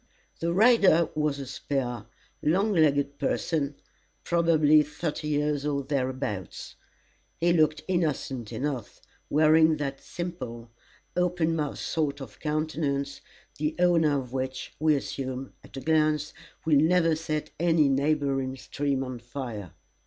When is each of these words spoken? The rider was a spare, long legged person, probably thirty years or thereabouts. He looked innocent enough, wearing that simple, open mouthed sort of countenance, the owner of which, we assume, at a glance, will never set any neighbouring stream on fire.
The 0.39 0.51
rider 0.51 1.09
was 1.13 1.37
a 1.37 1.45
spare, 1.45 2.07
long 2.41 2.73
legged 2.73 3.19
person, 3.19 3.75
probably 4.23 4.81
thirty 4.81 5.27
years 5.27 5.63
or 5.63 5.83
thereabouts. 5.83 6.75
He 7.39 7.53
looked 7.53 7.83
innocent 7.87 8.51
enough, 8.51 8.99
wearing 9.29 9.77
that 9.77 10.01
simple, 10.01 10.71
open 11.15 11.55
mouthed 11.55 11.77
sort 11.77 12.19
of 12.19 12.39
countenance, 12.39 13.21
the 13.59 13.75
owner 13.77 14.19
of 14.19 14.33
which, 14.33 14.73
we 14.79 14.95
assume, 14.95 15.53
at 15.63 15.77
a 15.77 15.81
glance, 15.81 16.33
will 16.65 16.77
never 16.79 17.15
set 17.15 17.51
any 17.59 17.87
neighbouring 17.87 18.57
stream 18.57 19.03
on 19.03 19.19
fire. 19.19 19.73